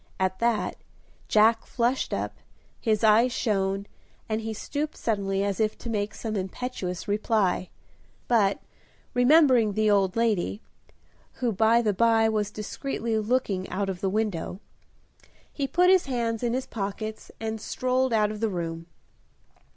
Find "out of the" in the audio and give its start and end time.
13.69-14.09, 18.11-18.49